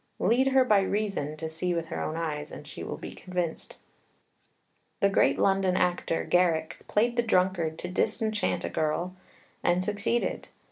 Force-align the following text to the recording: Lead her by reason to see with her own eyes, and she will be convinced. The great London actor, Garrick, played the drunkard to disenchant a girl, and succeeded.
Lead 0.17 0.47
her 0.47 0.65
by 0.65 0.79
reason 0.81 1.37
to 1.37 1.47
see 1.47 1.75
with 1.75 1.89
her 1.89 2.01
own 2.01 2.15
eyes, 2.17 2.51
and 2.51 2.67
she 2.67 2.81
will 2.83 2.97
be 2.97 3.11
convinced. 3.13 3.77
The 4.99 5.09
great 5.09 5.37
London 5.37 5.77
actor, 5.77 6.23
Garrick, 6.23 6.79
played 6.87 7.17
the 7.17 7.21
drunkard 7.21 7.77
to 7.77 7.87
disenchant 7.87 8.63
a 8.65 8.69
girl, 8.69 9.15
and 9.63 9.83
succeeded. 9.83 10.47